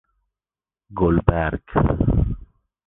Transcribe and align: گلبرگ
گلبرگ 0.95 1.65